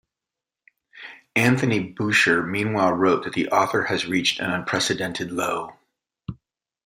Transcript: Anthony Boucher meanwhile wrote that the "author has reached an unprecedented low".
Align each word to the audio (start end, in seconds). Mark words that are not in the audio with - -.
Anthony 1.35 1.79
Boucher 1.93 2.41
meanwhile 2.41 2.91
wrote 2.91 3.23
that 3.23 3.33
the 3.33 3.49
"author 3.51 3.83
has 3.83 4.07
reached 4.07 4.39
an 4.39 4.49
unprecedented 4.49 5.31
low". 5.31 5.75